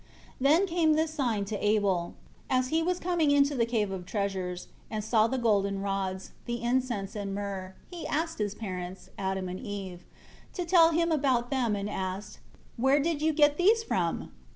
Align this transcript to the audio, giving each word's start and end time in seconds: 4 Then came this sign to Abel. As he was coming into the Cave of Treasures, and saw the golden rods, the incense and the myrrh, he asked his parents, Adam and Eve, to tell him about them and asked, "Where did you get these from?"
4 0.41 0.49
Then 0.49 0.65
came 0.65 0.93
this 0.93 1.13
sign 1.13 1.45
to 1.45 1.55
Abel. 1.63 2.15
As 2.49 2.69
he 2.69 2.81
was 2.81 2.99
coming 2.99 3.29
into 3.29 3.53
the 3.53 3.67
Cave 3.67 3.91
of 3.91 4.07
Treasures, 4.07 4.67
and 4.89 5.03
saw 5.03 5.27
the 5.27 5.37
golden 5.37 5.79
rods, 5.79 6.31
the 6.47 6.63
incense 6.63 7.15
and 7.15 7.29
the 7.29 7.35
myrrh, 7.35 7.75
he 7.87 8.07
asked 8.07 8.39
his 8.39 8.55
parents, 8.55 9.11
Adam 9.19 9.47
and 9.47 9.59
Eve, 9.59 10.03
to 10.55 10.65
tell 10.65 10.89
him 10.89 11.11
about 11.11 11.51
them 11.51 11.75
and 11.75 11.87
asked, 11.87 12.39
"Where 12.77 12.99
did 12.99 13.21
you 13.21 13.31
get 13.31 13.57
these 13.57 13.83
from?" 13.83 14.31